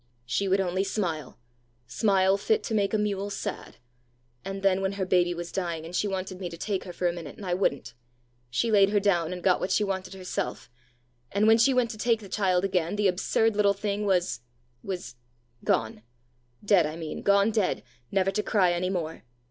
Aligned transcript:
She 0.25 0.47
would 0.47 0.59
only 0.59 0.83
smile 0.83 1.37
smile 1.85 2.35
fit 2.35 2.63
to 2.63 2.73
make 2.73 2.91
a 2.91 2.97
mule 2.97 3.29
sad! 3.29 3.77
And 4.43 4.63
then 4.63 4.81
when 4.81 4.93
her 4.93 5.05
baby 5.05 5.35
was 5.35 5.51
dying, 5.51 5.85
and 5.85 5.95
she 5.95 6.07
wanted 6.07 6.39
me 6.39 6.49
to 6.49 6.57
take 6.57 6.85
her 6.85 6.91
for 6.91 7.07
a 7.07 7.13
minute, 7.13 7.35
and 7.37 7.45
I 7.45 7.53
wouldn't! 7.53 7.93
She 8.49 8.71
laid 8.71 8.89
her 8.89 8.99
down, 8.99 9.31
and 9.31 9.43
got 9.43 9.59
what 9.59 9.69
she 9.69 9.83
wanted 9.83 10.15
herself, 10.15 10.71
and 11.31 11.45
when 11.45 11.59
she 11.59 11.71
went 11.71 11.91
to 11.91 11.99
take 11.99 12.19
the 12.19 12.29
child 12.29 12.65
again, 12.65 12.95
the 12.95 13.07
absurd 13.07 13.55
little 13.55 13.75
thing 13.75 14.07
was 14.07 14.39
was 14.83 15.17
gone 15.63 16.01
dead, 16.65 16.87
I 16.87 16.95
mean 16.95 17.21
gone 17.21 17.51
dead, 17.51 17.83
never 18.09 18.31
to 18.31 18.41
cry 18.41 18.71
any 18.73 18.89
more! 18.89 19.21